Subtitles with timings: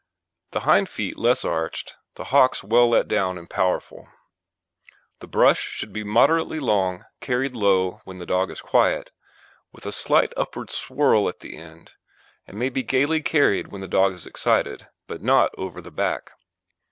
[0.49, 4.07] The hind feet less arched, the hocks well let down and powerful.
[5.19, 9.11] THE BRUSH should be moderately long carried low when the dog is quiet,
[9.71, 11.91] with a slight upward "swirl" at the end,
[12.47, 16.31] and may be gaily carried when the dog is excited, but not over the back.